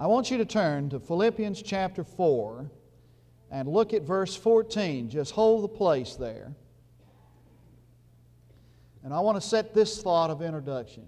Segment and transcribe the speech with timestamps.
[0.00, 2.70] I want you to turn to Philippians chapter 4
[3.50, 5.10] and look at verse 14.
[5.10, 6.54] Just hold the place there.
[9.02, 11.04] And I want to set this thought of introduction.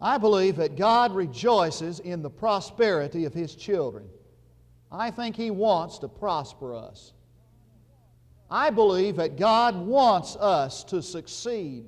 [0.00, 4.08] I believe that God rejoices in the prosperity of His children.
[4.90, 7.12] I think He wants to prosper us.
[8.50, 11.84] I believe that God wants us to succeed.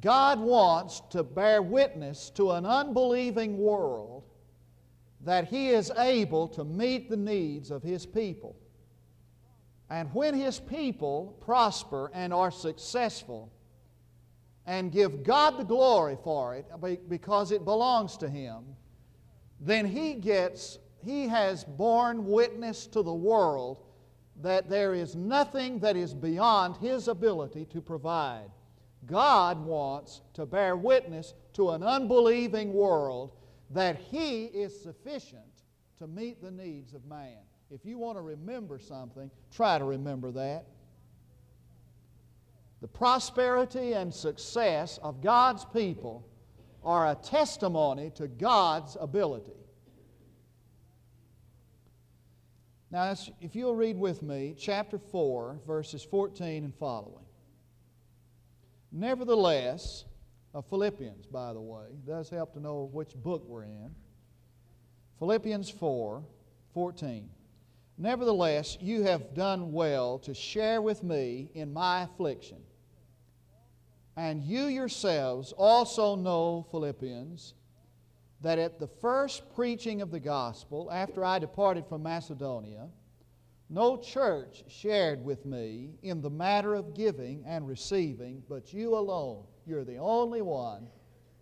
[0.00, 4.24] God wants to bear witness to an unbelieving world
[5.22, 8.56] that He is able to meet the needs of His people.
[9.90, 13.50] And when His people prosper and are successful
[14.66, 16.66] and give God the glory for it
[17.08, 18.64] because it belongs to Him,
[19.60, 23.82] then He gets, He has borne witness to the world
[24.40, 28.50] that there is nothing that is beyond His ability to provide.
[29.06, 33.32] God wants to bear witness to an unbelieving world
[33.70, 35.42] that He is sufficient
[35.98, 37.38] to meet the needs of man.
[37.70, 40.66] If you want to remember something, try to remember that.
[42.80, 46.26] The prosperity and success of God's people
[46.84, 49.52] are a testimony to God's ability.
[52.90, 57.26] Now, if you'll read with me, chapter 4, verses 14 and following.
[58.90, 60.06] Nevertheless,
[60.58, 63.94] of Philippians, by the way, it does help to know which book we're in.
[65.20, 66.24] Philippians 4,
[66.74, 67.30] 14.
[67.96, 72.58] Nevertheless, you have done well to share with me in my affliction.
[74.16, 77.54] And you yourselves also know, Philippians,
[78.40, 82.88] that at the first preaching of the gospel, after I departed from Macedonia,
[83.70, 89.44] no church shared with me in the matter of giving and receiving, but you alone.
[89.68, 90.88] You're the only one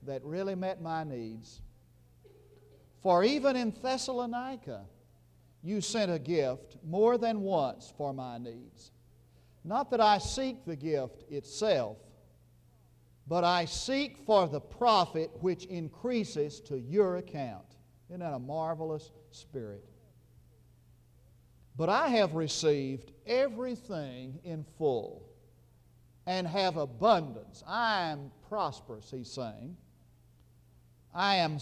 [0.02, 1.62] that really met my needs.
[3.00, 4.84] For even in Thessalonica,
[5.62, 8.90] you sent a gift more than once for my needs.
[9.62, 11.98] Not that I seek the gift itself,
[13.28, 17.76] but I seek for the profit which increases to your account.
[18.08, 19.84] Isn't that a marvelous spirit?
[21.76, 25.25] But I have received everything in full
[26.26, 27.62] and have abundance.
[27.66, 29.76] I am prosperous, he's saying.
[31.14, 31.58] I am,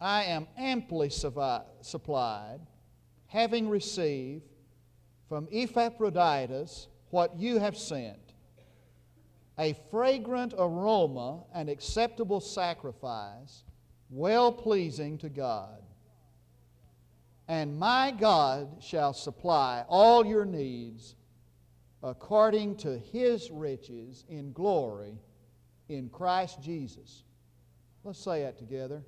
[0.00, 2.60] I am amply supplied,
[3.26, 4.44] having received
[5.28, 8.18] from Epaphroditus what you have sent
[9.58, 13.64] a fragrant aroma and acceptable sacrifice,
[14.10, 15.82] well pleasing to God.
[17.48, 21.16] And my God shall supply all your needs
[22.02, 25.18] according to his riches in glory
[25.88, 27.24] in Christ Jesus.
[28.04, 29.02] Let's say that together.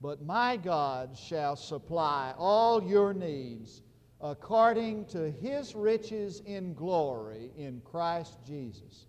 [0.00, 3.82] But my God shall supply all your needs
[4.20, 9.06] according to his riches in glory in Christ Jesus.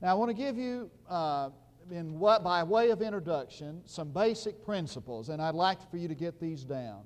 [0.00, 1.50] Now, I want to give you, uh,
[1.90, 6.14] in what, by way of introduction, some basic principles, and I'd like for you to
[6.14, 7.02] get these down.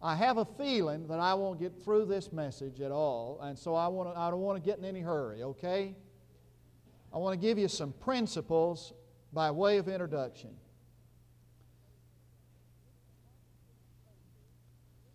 [0.00, 3.74] I have a feeling that I won't get through this message at all, and so
[3.74, 5.96] I, want to, I don't want to get in any hurry, okay?
[7.12, 8.92] I want to give you some principles
[9.32, 10.50] by way of introduction.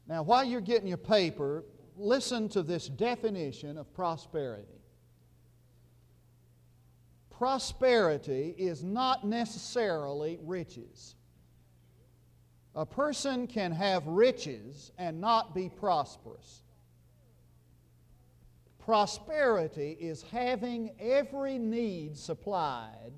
[0.08, 1.64] Now, while you're getting your paper,
[1.96, 4.84] listen to this definition of prosperity
[7.44, 11.16] prosperity is not necessarily riches.
[12.76, 16.64] A person can have riches and not be prosperous.
[18.80, 23.14] Prosperity is having every need supplied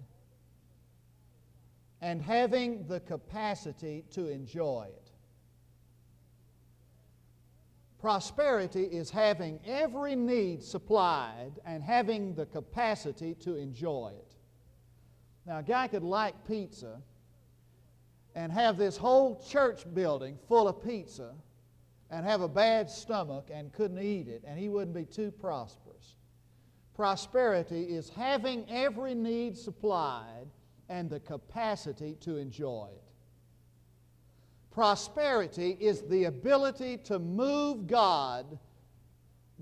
[2.02, 5.12] and having the capacity to enjoy it.
[8.00, 14.36] Prosperity is having every need supplied and having the capacity to enjoy it.
[15.48, 17.02] Now, a guy could like pizza
[18.36, 21.34] and have this whole church building full of pizza
[22.12, 26.16] and have a bad stomach and couldn't eat it, and he wouldn't be too prosperous.
[26.94, 30.48] Prosperity is having every need supplied
[30.88, 33.02] and the capacity to enjoy it.
[34.72, 38.60] Prosperity is the ability to move God,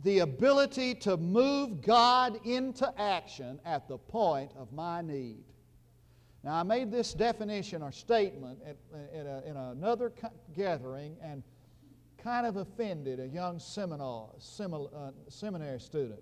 [0.03, 5.43] the ability to move God into action at the point of my need.
[6.43, 8.75] Now, I made this definition or statement at,
[9.17, 10.11] at a, in another
[10.53, 11.41] gathering and
[12.17, 14.29] kind of offended a young seminar,
[14.59, 16.19] uh, seminary student.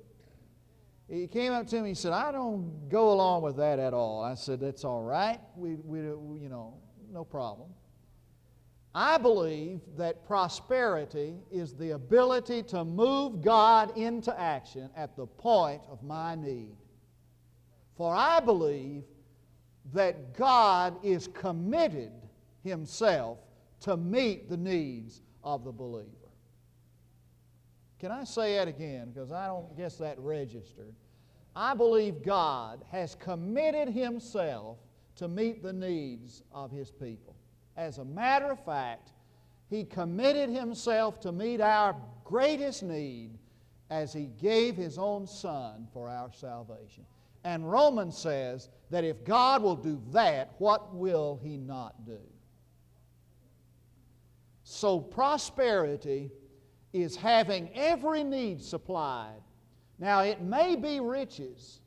[1.08, 4.24] He came up to me and said, I don't go along with that at all.
[4.24, 5.40] I said, That's all right.
[5.56, 6.76] We, we, you know,
[7.12, 7.70] no problem.
[8.94, 15.82] I believe that prosperity is the ability to move God into action at the point
[15.90, 16.76] of my need.
[17.96, 19.04] For I believe
[19.94, 22.12] that God is committed
[22.64, 23.40] Himself
[23.82, 26.08] to meet the needs of the believer.
[28.00, 29.12] Can I say that again?
[29.12, 30.94] Because I don't guess that registered.
[31.56, 34.78] I believe God has committed Himself
[35.18, 37.36] to meet the needs of His people.
[37.78, 39.12] As a matter of fact,
[39.70, 43.38] He committed Himself to meet our greatest need
[43.90, 47.06] as He gave His own Son for our salvation.
[47.44, 52.20] And Romans says that if God will do that, what will He not do?
[54.64, 56.32] So, prosperity
[56.94, 59.42] is having every need supplied.
[60.00, 61.82] Now, it may be riches,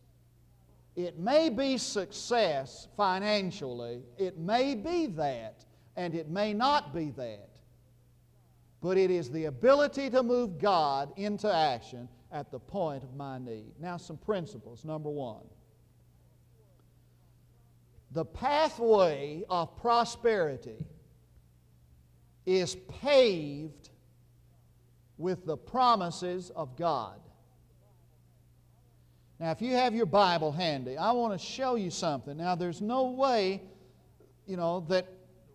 [0.97, 5.65] it may be success financially, it may be that,
[5.97, 7.49] and it may not be that.
[8.81, 13.39] But it is the ability to move God into action at the point of my
[13.39, 13.73] need.
[13.81, 14.85] Now, some principles.
[14.85, 15.45] Number one
[18.11, 20.87] the pathway of prosperity
[22.47, 23.91] is paved
[25.19, 27.19] with the promises of God.
[29.41, 32.37] Now, if you have your Bible handy, I want to show you something.
[32.37, 33.63] Now, there's no way,
[34.47, 35.09] you know, that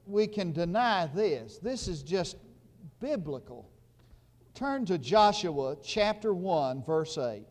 [0.06, 1.60] we can deny this.
[1.60, 2.36] This is just
[3.00, 3.70] biblical.
[4.60, 7.46] Turn to Joshua chapter 1, verse 8.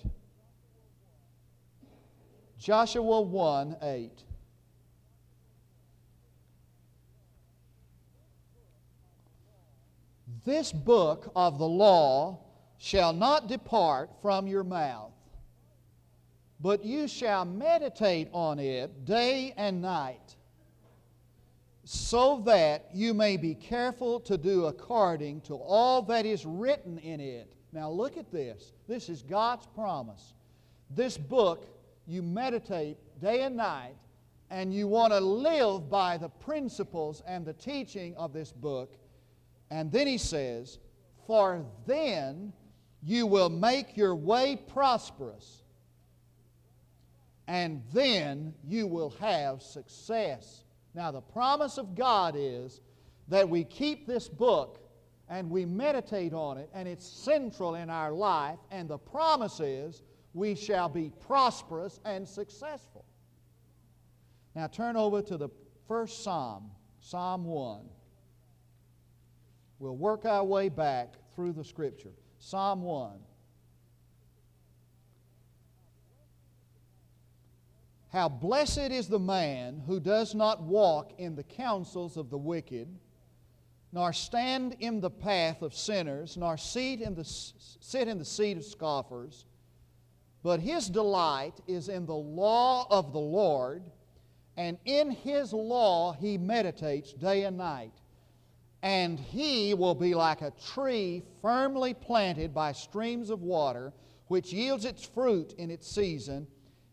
[2.59, 4.25] Joshua 1 8.
[10.45, 12.41] This book of the law
[12.77, 15.15] shall not depart from your mouth,
[16.61, 20.37] but you shall meditate on it day and night,
[21.91, 27.21] so that you may be careful to do according to all that is written in
[27.21, 27.53] it.
[27.73, 28.73] Now, look at this.
[28.87, 30.35] This is God's promise.
[30.91, 31.67] This book,
[32.07, 33.95] you meditate day and night,
[34.51, 38.95] and you want to live by the principles and the teaching of this book
[39.71, 40.79] and then he says,
[41.27, 42.53] For then
[43.03, 45.63] you will make your way prosperous,
[47.47, 50.65] and then you will have success.
[50.95, 52.81] Now, the promise of God is
[53.29, 54.81] that we keep this book
[55.29, 60.03] and we meditate on it, and it's central in our life, and the promise is
[60.33, 63.05] we shall be prosperous and successful.
[64.55, 65.51] Now, turn over to the
[65.87, 66.71] first Psalm,
[67.01, 67.81] Psalm 1.
[69.79, 72.13] We'll work our way back through the Scripture.
[72.39, 73.13] Psalm 1.
[78.13, 82.89] How blessed is the man who does not walk in the counsels of the wicked,
[83.93, 88.65] nor stand in the path of sinners, nor in the, sit in the seat of
[88.65, 89.45] scoffers.
[90.43, 93.83] But his delight is in the law of the Lord,
[94.57, 97.93] and in his law he meditates day and night
[98.83, 103.93] and he will be like a tree firmly planted by streams of water,
[104.29, 106.47] which yields its fruit in its season,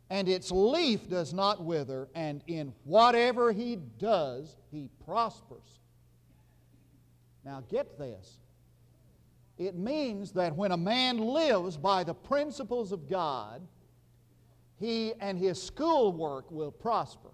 [0.10, 5.80] and its leaf does not wither, and in whatever he does, he prospers.
[7.44, 8.38] Now, get this.
[9.58, 13.62] It means that when a man lives by the principles of God,
[14.80, 17.30] he and his schoolwork will prosper.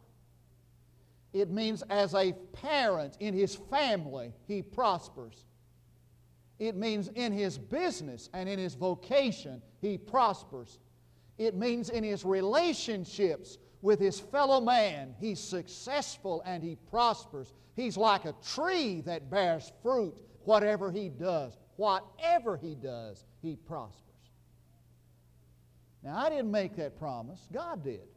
[1.34, 5.46] It means as a parent in his family, he prospers.
[6.60, 10.78] It means in his business and in his vocation, he prospers.
[11.42, 17.54] It means in his relationships with his fellow man, he's successful and he prospers.
[17.76, 21.58] He's like a tree that bears fruit, whatever he does.
[21.78, 24.04] Whatever he does, he prospers.
[26.04, 28.08] Now, I didn't make that promise, God did.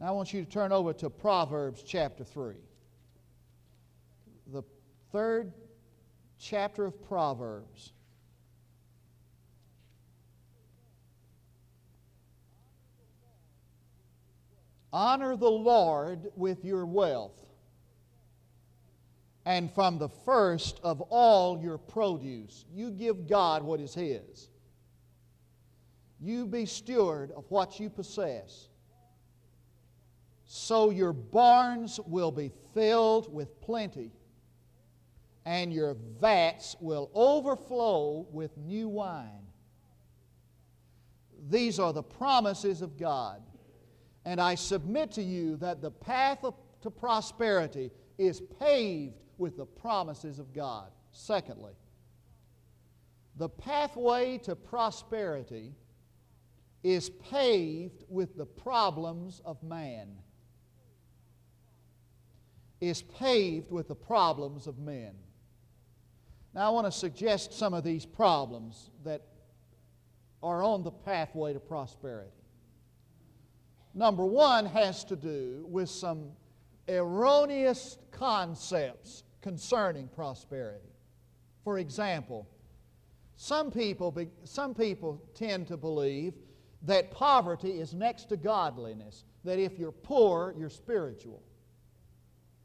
[0.00, 2.56] Now I want you to turn over to Proverbs chapter 3.
[4.52, 4.64] The
[5.12, 5.52] third
[6.40, 7.92] chapter of Proverbs.
[14.92, 17.46] Honor the Lord with your wealth,
[19.44, 22.64] and from the first of all your produce.
[22.72, 24.48] You give God what is His.
[26.20, 28.70] You be steward of what you possess
[30.52, 34.10] so your barns will be filled with plenty,
[35.44, 39.46] and your vats will overflow with new wine.
[41.48, 43.40] These are the promises of God.
[44.24, 49.64] And I submit to you that the path of, to prosperity is paved with the
[49.64, 50.90] promises of God.
[51.12, 51.72] Secondly,
[53.36, 55.72] the pathway to prosperity
[56.82, 60.08] is paved with the problems of man.
[62.80, 65.14] Is paved with the problems of men.
[66.54, 69.22] Now, I want to suggest some of these problems that
[70.42, 72.39] are on the pathway to prosperity.
[73.94, 76.32] Number one has to do with some
[76.88, 80.92] erroneous concepts concerning prosperity.
[81.64, 82.48] For example,
[83.36, 86.34] some people, some people tend to believe
[86.82, 91.42] that poverty is next to godliness, that if you're poor, you're spiritual.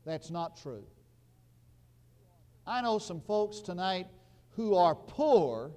[0.05, 0.84] That's not true.
[2.67, 4.08] I know some folks tonight
[4.51, 5.72] who are poor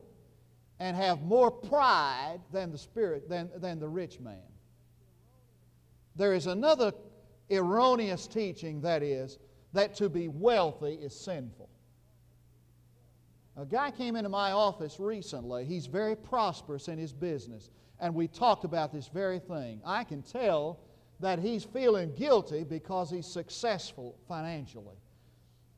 [0.81, 4.48] and have more pride than the spirit than, than the rich man.
[6.19, 6.93] There is another
[7.49, 9.39] erroneous teaching that is
[9.73, 11.69] that to be wealthy is sinful.
[13.57, 15.65] A guy came into my office recently.
[15.65, 17.71] He's very prosperous in his business,
[18.01, 19.81] and we talked about this very thing.
[19.85, 20.81] I can tell
[21.21, 24.97] that he's feeling guilty because he's successful financially.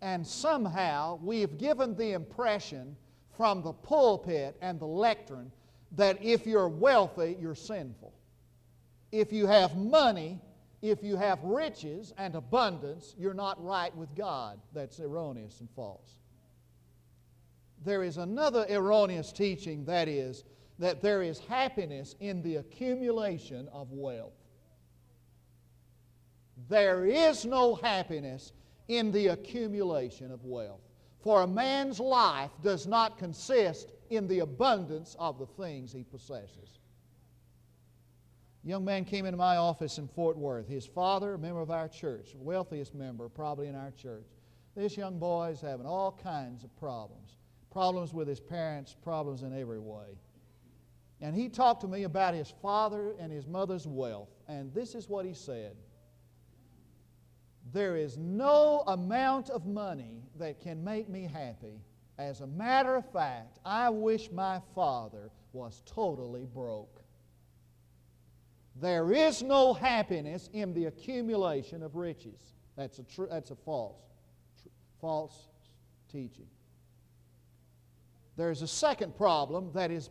[0.00, 2.96] And somehow we've given the impression
[3.36, 5.52] from the pulpit and the lectern
[5.92, 8.14] that if you're wealthy, you're sinful.
[9.12, 10.40] If you have money,
[10.82, 14.60] if you have riches and abundance, you're not right with God.
[14.72, 16.16] That's erroneous and false.
[17.84, 20.44] There is another erroneous teaching that is
[20.78, 24.32] that there is happiness in the accumulation of wealth.
[26.68, 28.52] There is no happiness
[28.88, 30.80] in the accumulation of wealth.
[31.20, 36.79] For a man's life does not consist in the abundance of the things he possesses.
[38.64, 40.68] A young man came into my office in Fort Worth.
[40.68, 44.26] His father, a member of our church, wealthiest member probably in our church.
[44.76, 47.36] This young boy is having all kinds of problems
[47.70, 50.18] problems with his parents, problems in every way.
[51.20, 54.30] And he talked to me about his father and his mother's wealth.
[54.48, 55.76] And this is what he said
[57.72, 61.80] There is no amount of money that can make me happy.
[62.18, 66.99] As a matter of fact, I wish my father was totally broke.
[68.80, 72.54] There is no happiness in the accumulation of riches.
[72.76, 74.00] That's a, tr- that's a false,
[74.62, 74.68] tr-
[75.00, 75.48] false
[76.10, 76.46] teaching.
[78.36, 80.08] There's a second problem that is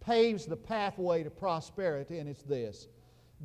[0.00, 2.88] paves the pathway to prosperity, and it's this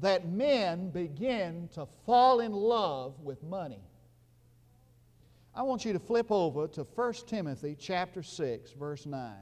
[0.01, 3.83] that men begin to fall in love with money.
[5.53, 9.33] I want you to flip over to 1 Timothy chapter 6 verse 9.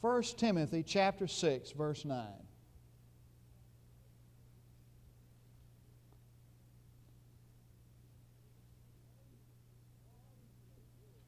[0.00, 2.24] 1 Timothy chapter 6 verse 9.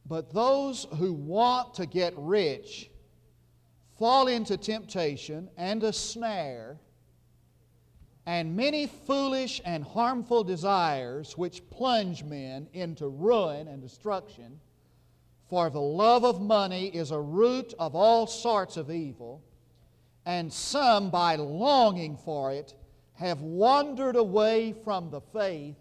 [0.09, 2.91] But those who want to get rich
[3.99, 6.79] fall into temptation and a snare
[8.25, 14.61] and many foolish and harmful desires which plunge men into ruin and destruction.
[15.49, 19.43] For the love of money is a root of all sorts of evil,
[20.27, 22.75] and some, by longing for it,
[23.15, 25.77] have wandered away from the faith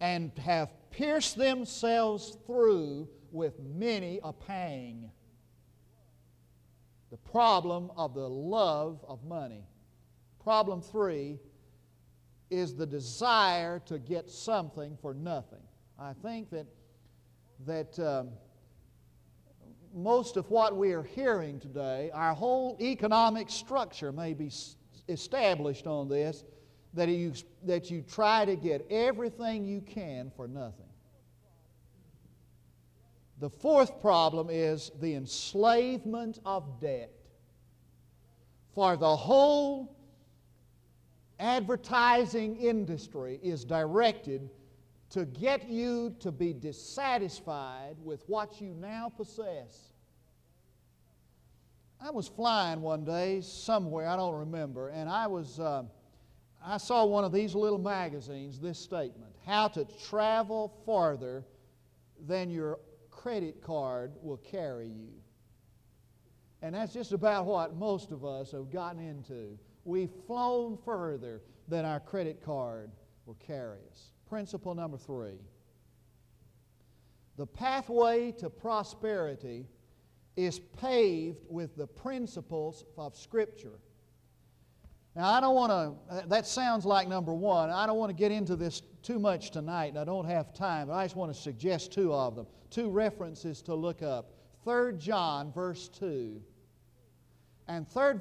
[0.00, 5.10] and have pierced themselves through with many a pang.
[7.10, 9.64] The problem of the love of money.
[10.42, 11.38] Problem three
[12.50, 15.62] is the desire to get something for nothing.
[15.98, 16.66] I think that,
[17.66, 18.30] that um,
[19.94, 24.50] most of what we are hearing today, our whole economic structure may be
[25.08, 26.44] established on this
[26.94, 27.32] that you,
[27.64, 30.85] that you try to get everything you can for nothing.
[33.38, 37.12] The fourth problem is the enslavement of debt.
[38.74, 39.96] For the whole
[41.38, 44.50] advertising industry is directed
[45.10, 49.92] to get you to be dissatisfied with what you now possess.
[52.00, 55.60] I was flying one day somewhere, I don't remember, and I was.
[55.60, 55.84] Uh,
[56.64, 61.44] I saw one of these little magazines, this statement How to Travel Farther
[62.26, 62.80] Than Your
[63.16, 65.08] credit card will carry you.
[66.62, 69.58] And that's just about what most of us have gotten into.
[69.84, 72.90] We've flown further than our credit card
[73.24, 74.12] will carry us.
[74.28, 75.38] Principle number three
[77.36, 79.66] the pathway to prosperity
[80.36, 83.78] is paved with the principles of Scripture.
[85.14, 87.70] Now, I don't want to, that sounds like number one.
[87.70, 90.88] I don't want to get into this too much tonight, and I don't have time,
[90.88, 92.46] but I just want to suggest two of them.
[92.70, 94.32] Two references to look up.
[94.64, 96.42] 3 John, verse 2.
[97.68, 98.14] And 3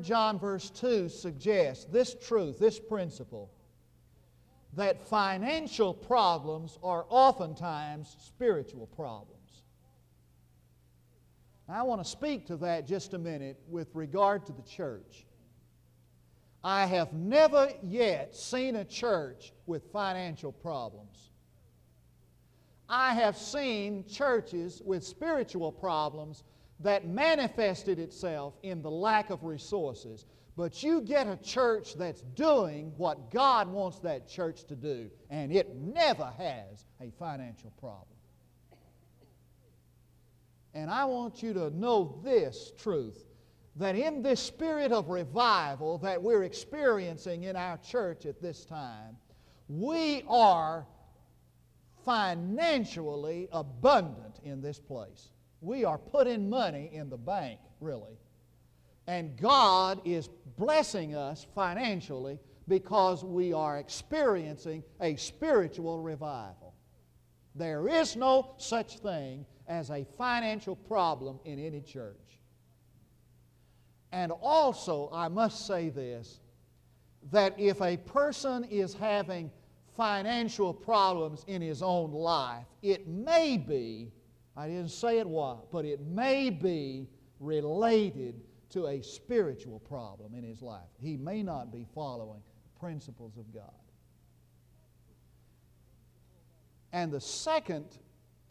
[0.00, 3.50] John, verse 2 suggests this truth, this principle,
[4.74, 9.34] that financial problems are oftentimes spiritual problems.
[11.70, 15.26] I want to speak to that just a minute with regard to the church.
[16.62, 21.30] I have never yet seen a church with financial problems.
[22.88, 26.42] I have seen churches with spiritual problems
[26.80, 30.26] that manifested itself in the lack of resources.
[30.56, 35.52] But you get a church that's doing what God wants that church to do, and
[35.52, 38.06] it never has a financial problem.
[40.74, 43.24] And I want you to know this truth
[43.78, 49.16] that in this spirit of revival that we're experiencing in our church at this time,
[49.68, 50.84] we are
[52.04, 55.28] financially abundant in this place.
[55.60, 58.18] We are putting money in the bank, really.
[59.06, 66.74] And God is blessing us financially because we are experiencing a spiritual revival.
[67.54, 72.40] There is no such thing as a financial problem in any church.
[74.12, 76.40] And also, I must say this
[77.30, 79.50] that if a person is having
[79.96, 84.12] financial problems in his own life, it may be,
[84.56, 87.08] I didn't say it was, but it may be
[87.40, 90.88] related to a spiritual problem in his life.
[91.00, 93.72] He may not be following the principles of God.
[96.92, 97.98] And the second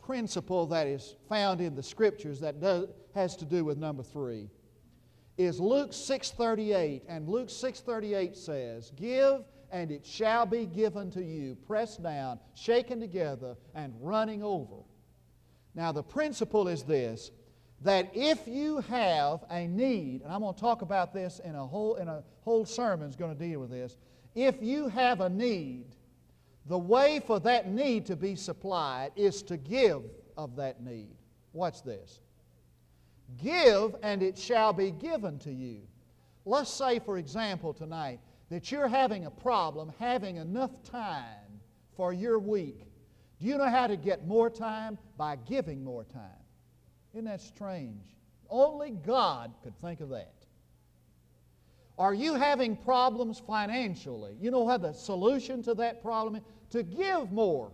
[0.03, 4.49] principle that is found in the scriptures that does, has to do with number three
[5.37, 11.55] is Luke 6:38 and Luke 6:38 says, "Give and it shall be given to you,
[11.55, 14.83] pressed down, shaken together and running over."
[15.75, 17.31] Now the principle is this
[17.81, 21.65] that if you have a need, and I'm going to talk about this in a
[21.65, 23.97] whole in a whole sermon is going to deal with this.
[24.33, 25.95] If you have a need,
[26.65, 30.03] the way for that need to be supplied is to give
[30.35, 31.15] of that need.
[31.53, 32.19] Watch this.
[33.35, 35.81] Give, and it shall be given to you.
[36.45, 41.59] Let's say, for example, tonight that you're having a problem having enough time
[41.95, 42.83] for your week.
[43.39, 44.97] Do you know how to get more time?
[45.17, 46.43] By giving more time.
[47.13, 48.15] Isn't that strange?
[48.49, 50.33] Only God could think of that.
[51.97, 54.37] Are you having problems financially?
[54.39, 56.43] You know what the solution to that problem is?
[56.71, 57.71] to give more.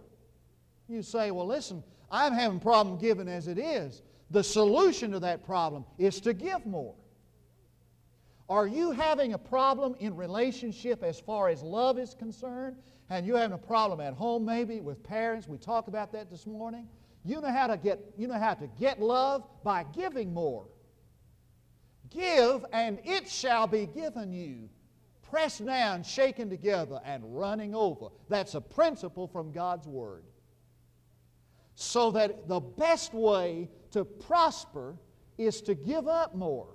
[0.87, 4.01] You say, well, listen, I'm having problem giving as it is.
[4.33, 6.95] The solution to that problem is to give more.
[8.49, 12.77] Are you having a problem in relationship as far as love is concerned?
[13.11, 15.47] And you're having a problem at home maybe with parents?
[15.47, 16.87] We talked about that this morning.
[17.23, 20.65] You know how to get, you know how to get love by giving more.
[22.09, 24.67] Give, and it shall be given you
[25.21, 28.07] pressed down, shaken together, and running over.
[28.29, 30.23] That's a principle from God's Word.
[31.75, 34.95] So that the best way to prosper
[35.37, 36.67] is to give up more.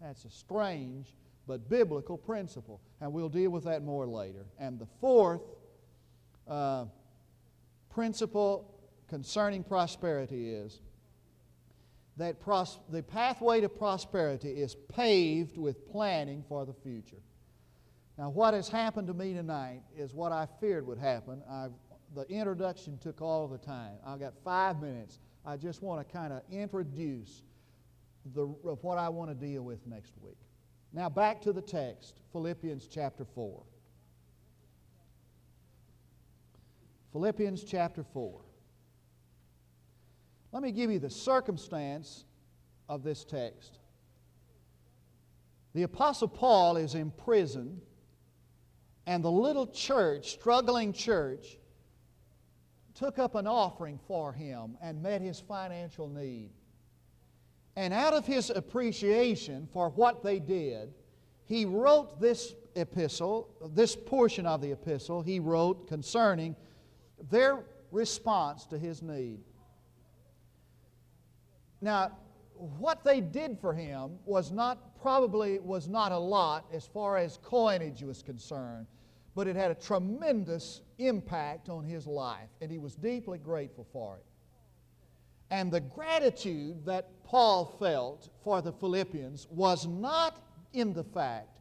[0.00, 1.14] That's a strange
[1.46, 2.80] but biblical principle.
[3.00, 4.44] And we'll deal with that more later.
[4.58, 5.42] And the fourth
[6.48, 6.86] uh,
[7.90, 8.68] principle
[9.08, 10.80] concerning prosperity is
[12.16, 17.22] that pros- the pathway to prosperity is paved with planning for the future.
[18.18, 21.42] Now, what has happened to me tonight is what I feared would happen.
[21.50, 21.72] I've,
[22.14, 23.94] the introduction took all the time.
[24.06, 25.18] I've got five minutes.
[25.44, 27.42] I just want to kind of introduce
[28.34, 30.38] the, what I want to deal with next week.
[30.92, 33.62] Now, back to the text Philippians chapter 4.
[37.12, 38.40] Philippians chapter 4.
[40.52, 42.24] Let me give you the circumstance
[42.88, 43.78] of this text.
[45.74, 47.80] The Apostle Paul is in prison
[49.06, 51.58] and the little church, struggling church,
[53.02, 56.50] took up an offering for him and met his financial need.
[57.74, 60.94] And out of his appreciation for what they did,
[61.44, 66.54] he wrote this epistle, this portion of the epistle, he wrote concerning
[67.28, 69.40] their response to his need.
[71.80, 72.12] Now,
[72.54, 77.40] what they did for him was not probably was not a lot as far as
[77.42, 78.86] coinage was concerned,
[79.34, 84.16] but it had a tremendous impact on his life, and he was deeply grateful for
[84.16, 84.24] it.
[85.50, 91.60] And the gratitude that Paul felt for the Philippians was not in the fact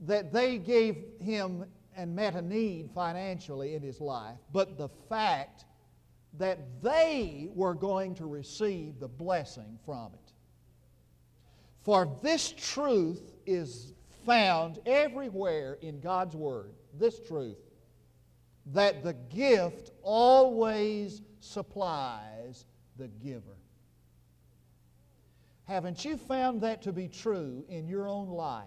[0.00, 1.64] that they gave him
[1.96, 5.64] and met a need financially in his life, but the fact
[6.38, 10.32] that they were going to receive the blessing from it.
[11.82, 13.94] For this truth is
[14.26, 17.56] found everywhere in God's Word, this truth,
[18.72, 22.64] that the gift always supplies
[22.96, 23.56] the giver.
[25.64, 28.64] Haven't you found that to be true in your own life?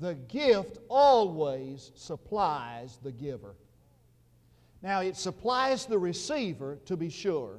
[0.00, 3.54] The gift always supplies the giver.
[4.82, 7.58] Now, it supplies the receiver, to be sure,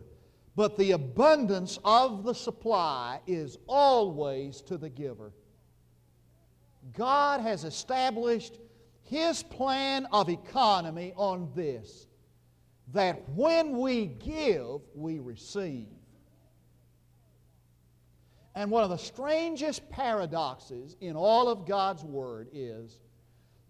[0.56, 5.32] but the abundance of the supply is always to the giver.
[6.94, 8.60] God has established
[9.08, 12.08] His plan of economy on this
[12.94, 15.88] that when we give, we receive.
[18.54, 22.98] And one of the strangest paradoxes in all of God's Word is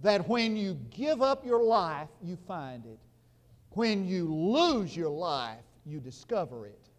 [0.02, 3.00] that when you give up your life, you find it.
[3.72, 6.90] When you lose your life, you discover it.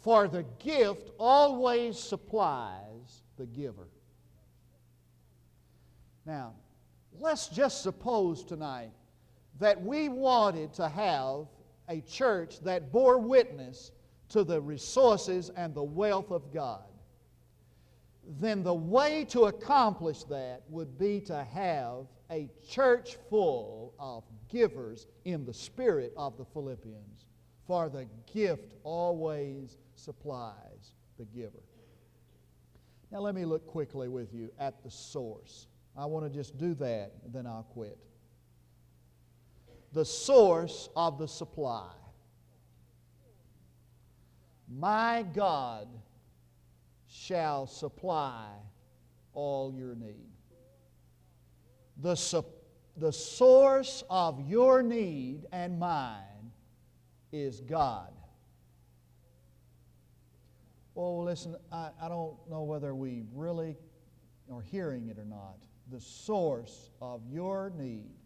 [0.00, 3.88] For the gift always supplies the giver.
[6.26, 6.54] Now,
[7.20, 8.92] let's just suppose tonight
[9.60, 11.46] that we wanted to have
[11.88, 13.92] a church that bore witness
[14.30, 16.84] to the resources and the wealth of God,
[18.40, 25.06] then the way to accomplish that would be to have a church full of givers
[25.24, 27.26] in the spirit of the Philippians.
[27.66, 31.62] For the gift always supplies the giver.
[33.10, 35.68] Now, let me look quickly with you at the source.
[35.96, 37.98] I want to just do that, then I'll quit.
[39.92, 41.92] The source of the supply.
[44.68, 45.88] My God
[47.08, 48.48] shall supply
[49.34, 50.32] all your need.
[52.02, 52.44] The, su-
[52.96, 56.52] the source of your need and mine
[57.30, 58.12] is God.
[60.94, 63.76] Well, listen, I, I don't know whether we really
[64.52, 65.58] are hearing it or not.
[65.90, 68.16] The source of your need,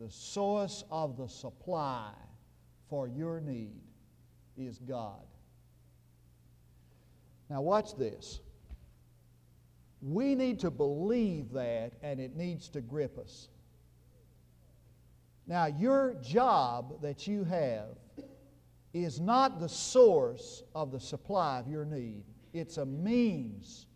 [0.00, 2.10] the source of the supply
[2.88, 3.80] for your need
[4.56, 5.26] is God.
[7.50, 8.40] Now, watch this.
[10.00, 13.48] We need to believe that, and it needs to grip us.
[15.46, 17.98] Now, your job that you have
[18.92, 23.86] is not the source of the supply of your need, it's a means.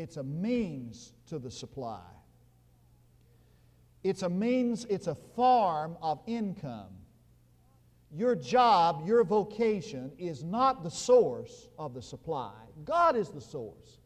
[0.00, 2.00] It's a means to the supply.
[4.02, 7.00] It's a means, it's a form of income
[8.12, 12.52] your job, your vocation is not the source of the supply.
[12.84, 13.98] God is the source.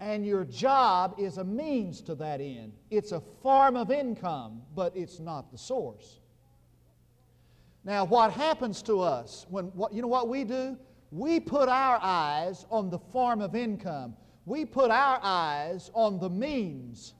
[0.00, 2.72] And your job is a means to that end.
[2.90, 6.20] It's a form of income, but it's not the source.
[7.84, 10.78] Now, what happens to us when what, you know what we do?
[11.10, 14.16] We put our eyes on the form of income.
[14.48, 17.12] We put our eyes on the means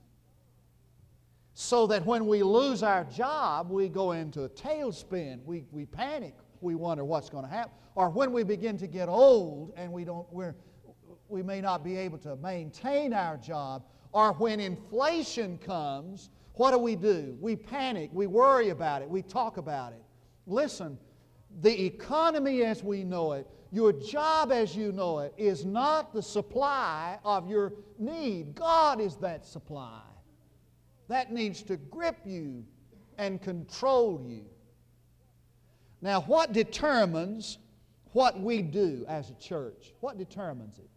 [1.52, 5.44] so that when we lose our job, we go into a tailspin.
[5.44, 6.34] We, we panic.
[6.62, 7.72] We wonder what's going to happen.
[7.96, 10.54] Or when we begin to get old and we, don't, we're,
[11.28, 13.84] we may not be able to maintain our job.
[14.12, 17.36] Or when inflation comes, what do we do?
[17.40, 18.08] We panic.
[18.14, 19.10] We worry about it.
[19.10, 20.02] We talk about it.
[20.46, 20.98] Listen,
[21.60, 26.22] the economy as we know it, your job as you know it, is not the
[26.22, 28.54] supply of your need.
[28.54, 30.00] God is that supply.
[31.08, 32.64] That needs to grip you
[33.18, 34.44] and control you.
[36.00, 37.58] Now, what determines
[38.12, 39.92] what we do as a church?
[40.00, 40.88] What determines it?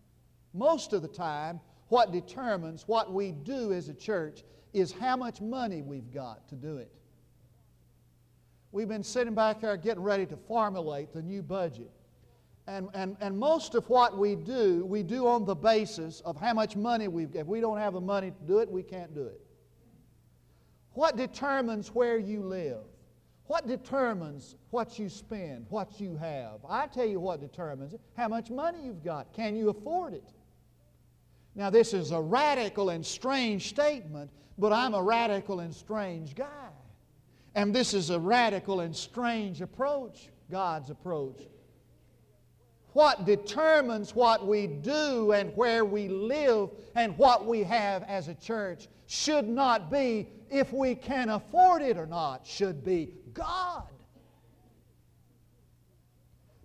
[0.53, 1.59] Most of the time,
[1.89, 6.55] what determines what we do as a church is how much money we've got to
[6.55, 6.91] do it.
[8.71, 11.91] We've been sitting back there getting ready to formulate the new budget.
[12.67, 16.53] And, and, and most of what we do, we do on the basis of how
[16.53, 17.41] much money we've got.
[17.41, 19.41] If we don't have the money to do it, we can't do it.
[20.93, 22.83] What determines where you live?
[23.47, 26.59] What determines what you spend, what you have?
[26.69, 29.33] I tell you what determines it how much money you've got.
[29.33, 30.31] Can you afford it?
[31.55, 36.70] Now, this is a radical and strange statement, but I'm a radical and strange guy.
[37.55, 41.41] And this is a radical and strange approach, God's approach.
[42.93, 48.35] What determines what we do and where we live and what we have as a
[48.35, 53.87] church should not be if we can afford it or not, should be God.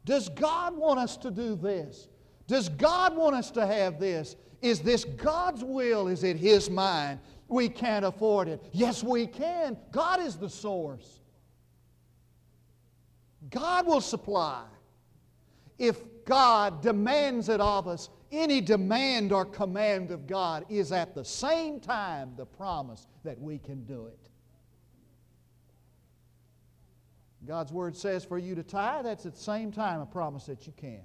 [0.04, 2.08] Does God want us to do this?
[2.46, 4.36] Does God want us to have this?
[4.62, 6.08] Is this God's will?
[6.08, 7.20] Is it His mind?
[7.48, 8.62] We can't afford it.
[8.72, 9.76] Yes, we can.
[9.92, 11.20] God is the source.
[13.50, 14.64] God will supply.
[15.78, 21.24] If God demands it of us, any demand or command of God is at the
[21.24, 24.18] same time the promise that we can do it.
[27.46, 30.66] God's Word says for you to tithe, that's at the same time a promise that
[30.66, 31.02] you can.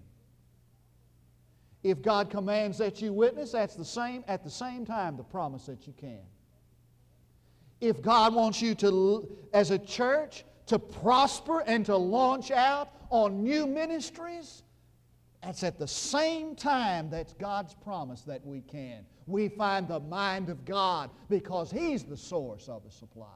[1.83, 5.65] If God commands that you witness, that's the same, at the same time the promise
[5.65, 6.21] that you can.
[7.79, 13.43] If God wants you to, as a church, to prosper and to launch out on
[13.43, 14.63] new ministries,
[15.41, 19.03] that's at the same time that's God's promise that we can.
[19.25, 23.27] We find the mind of God because He's the source of the supply.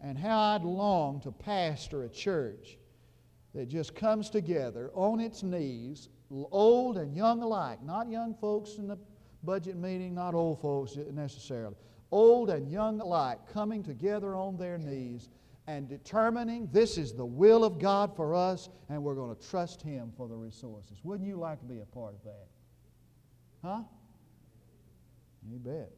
[0.00, 2.78] And how I'd long to pastor a church
[3.54, 6.08] that just comes together on its knees,
[6.50, 8.98] old and young alike, not young folks in the
[9.42, 11.74] budget meeting, not old folks necessarily,
[12.10, 15.28] old and young alike, coming together on their knees
[15.66, 19.80] and determining this is the will of God for us, and we're going to trust
[19.80, 20.98] Him for the resources.
[21.04, 22.48] Wouldn't you like to be a part of that?
[23.62, 23.82] Huh?
[25.48, 25.90] You bet.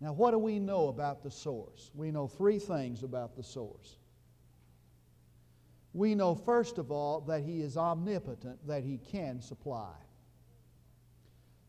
[0.00, 1.90] Now, what do we know about the source?
[1.94, 3.97] We know three things about the source.
[5.98, 9.96] We know, first of all, that He is omnipotent, that He can supply.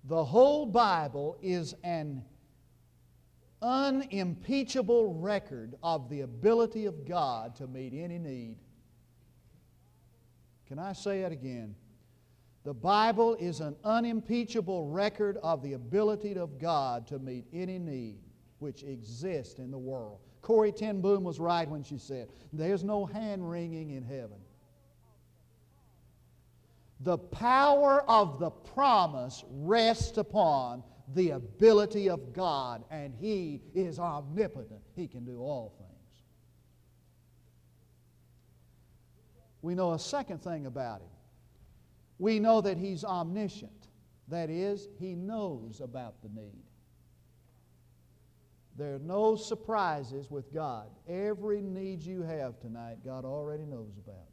[0.03, 2.23] The whole Bible is an
[3.63, 8.57] unimpeachable record of the ability of God to meet any need.
[10.67, 11.73] Can I say it again?
[12.65, 18.19] The Bible is an unimpeachable record of the ability of God to meet any need
[18.59, 20.19] which exists in the world.
[20.41, 24.39] Corrie ten Boom was right when she said, There's no hand wringing in heaven.
[27.02, 34.82] The power of the promise rests upon the ability of God, and He is omnipotent.
[34.95, 36.23] He can do all things.
[39.62, 41.10] We know a second thing about Him.
[42.17, 43.88] We know that He's omniscient.
[44.28, 46.68] That is, He knows about the need.
[48.79, 50.87] There are no surprises with God.
[51.05, 54.29] Every need you have tonight, God already knows about.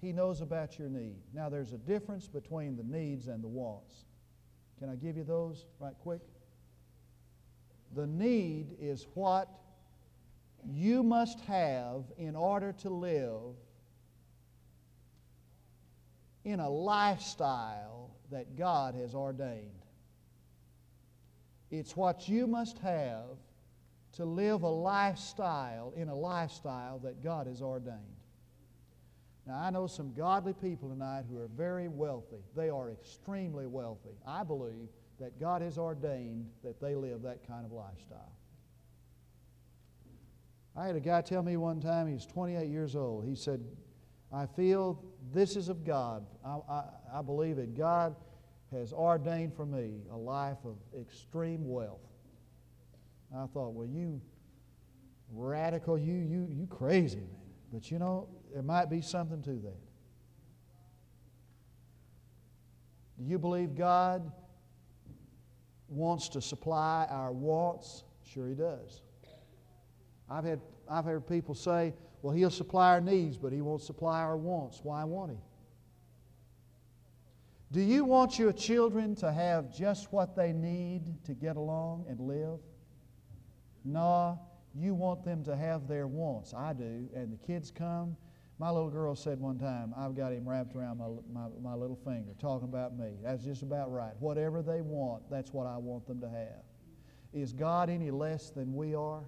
[0.00, 1.18] He knows about your need.
[1.34, 4.06] Now, there's a difference between the needs and the wants.
[4.78, 6.22] Can I give you those right quick?
[7.94, 9.50] The need is what
[10.64, 13.56] you must have in order to live
[16.46, 19.81] in a lifestyle that God has ordained.
[21.72, 23.38] It's what you must have
[24.12, 27.98] to live a lifestyle in a lifestyle that God has ordained.
[29.46, 32.44] Now, I know some godly people tonight who are very wealthy.
[32.54, 34.10] They are extremely wealthy.
[34.26, 38.36] I believe that God has ordained that they live that kind of lifestyle.
[40.76, 43.24] I had a guy tell me one time, he was 28 years old.
[43.24, 43.64] He said,
[44.30, 46.26] I feel this is of God.
[46.44, 48.14] I, I, I believe that God
[48.72, 52.00] has ordained for me a life of extreme wealth.
[53.34, 54.20] I thought, well, you
[55.32, 57.28] radical, you, you, you crazy, man.
[57.72, 59.80] But you know, there might be something to that.
[63.18, 64.30] Do you believe God
[65.88, 68.04] wants to supply our wants?
[68.24, 69.02] Sure, He does.
[70.28, 74.20] I've, had, I've heard people say, well, He'll supply our needs, but He won't supply
[74.20, 74.80] our wants.
[74.82, 75.38] Why won't He?
[77.72, 82.20] Do you want your children to have just what they need to get along and
[82.20, 82.60] live?
[83.82, 84.38] No,
[84.74, 86.52] you want them to have their wants.
[86.52, 87.08] I do.
[87.14, 88.14] And the kids come.
[88.58, 91.96] My little girl said one time, I've got him wrapped around my, my, my little
[91.96, 93.14] finger, talking about me.
[93.24, 94.12] That's just about right.
[94.20, 96.62] Whatever they want, that's what I want them to have.
[97.32, 99.22] Is God any less than we are?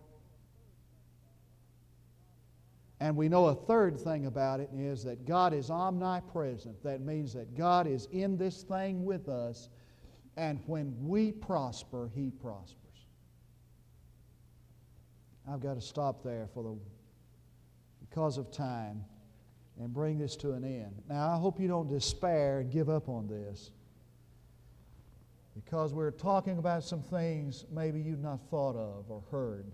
[3.00, 6.82] And we know a third thing about it is that God is omnipresent.
[6.82, 9.68] That means that God is in this thing with us,
[10.36, 12.78] and when we prosper, He prospers.
[15.50, 16.78] I've got to stop there for the
[18.00, 19.04] because of time
[19.78, 21.02] and bring this to an end.
[21.08, 23.72] Now, I hope you don't despair and give up on this
[25.54, 29.72] because we're talking about some things maybe you've not thought of or heard.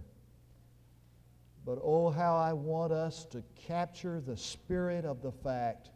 [1.64, 5.90] But oh, how I want us to capture the spirit of the fact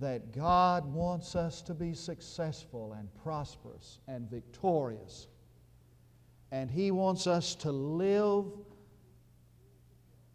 [0.00, 5.28] that God wants us to be successful and prosperous and victorious.
[6.50, 8.46] And He wants us to live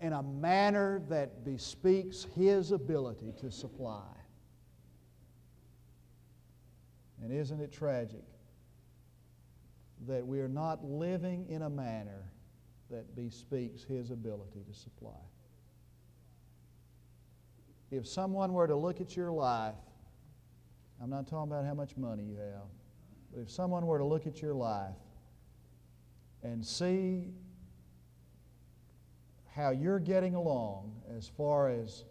[0.02, 4.04] in a manner that bespeaks His ability to supply.
[7.22, 8.24] And isn't it tragic
[10.08, 12.32] that we are not living in a manner
[12.90, 15.12] that bespeaks His ability to supply?
[17.92, 19.76] If someone were to look at your life,
[21.02, 22.68] I'm not talking about how much money you have,
[23.34, 24.96] but if someone were to look at your life
[26.44, 27.34] and see
[29.56, 32.04] how you're getting along as far as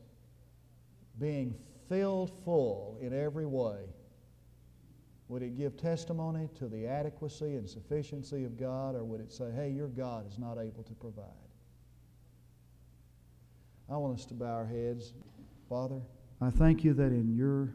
[1.18, 1.54] being
[1.88, 3.78] filled full in every way,
[5.28, 9.50] would it give testimony to the adequacy and sufficiency of God, or would it say,
[9.54, 11.24] hey, your God is not able to provide?
[13.90, 15.12] I want us to bow our heads.
[15.68, 16.00] Father,
[16.40, 17.74] I thank you that in your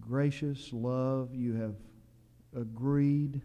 [0.00, 1.74] gracious love you have
[2.54, 3.40] agreed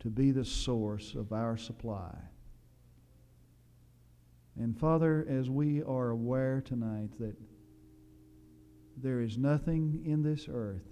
[0.00, 2.16] to be the source of our supply.
[4.58, 7.36] And Father, as we are aware tonight that
[8.96, 10.82] there is nothing in this earth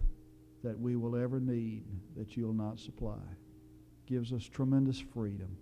[0.63, 1.85] that we will ever need
[2.17, 3.21] that you'll not supply.
[4.07, 5.57] Gives us tremendous freedom.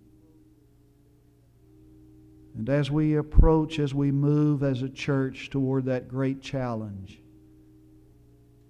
[2.57, 7.21] And as we approach, as we move as a church toward that great challenge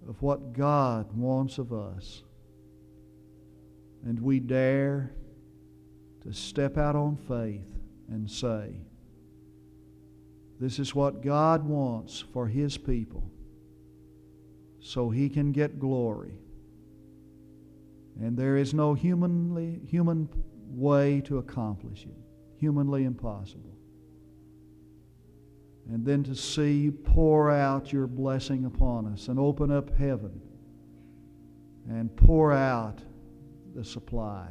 [0.08, 2.24] of what God wants of us,
[4.06, 5.12] and we dare
[6.24, 7.80] to step out on faith
[8.10, 8.82] and say,
[10.60, 13.32] This is what God wants for His people
[14.82, 16.34] so he can get glory.
[18.20, 20.30] And there is no humanly, human
[20.68, 22.18] way to accomplish it,
[22.58, 23.76] humanly impossible.
[25.90, 30.40] And then to see you pour out your blessing upon us and open up heaven
[31.90, 33.02] and pour out
[33.74, 34.50] the supply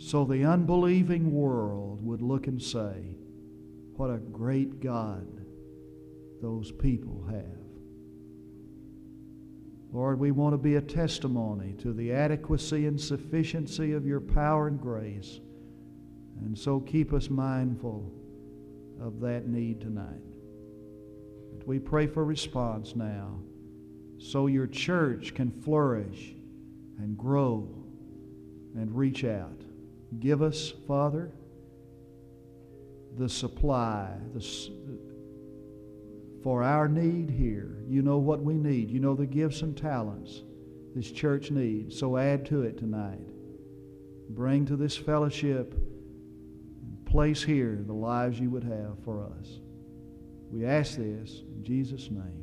[0.00, 3.16] so the unbelieving world would look and say,
[3.96, 5.26] What a great God
[6.40, 7.59] those people have.
[9.92, 14.68] Lord, we want to be a testimony to the adequacy and sufficiency of your power
[14.68, 15.40] and grace.
[16.42, 18.10] And so keep us mindful
[19.00, 20.22] of that need tonight.
[21.52, 23.40] And we pray for response now
[24.18, 26.34] so your church can flourish
[26.98, 27.68] and grow
[28.76, 29.60] and reach out.
[30.20, 31.32] Give us, Father,
[33.16, 34.40] the supply, the,
[36.42, 37.84] for our need here.
[37.86, 38.90] You know what we need.
[38.90, 40.42] You know the gifts and talents
[40.94, 41.98] this church needs.
[41.98, 43.20] So add to it tonight.
[44.30, 45.74] Bring to this fellowship,
[47.04, 49.60] place here the lives you would have for us.
[50.50, 52.39] We ask this in Jesus' name.